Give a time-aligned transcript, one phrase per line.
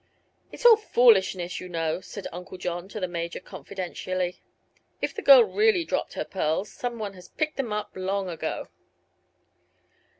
[0.51, 4.41] "It's all foolishness, you know," said Uncle John, to the Major, confidentially.
[4.99, 8.69] "If the girl really dropped her pearls some one has picked them up, long ago."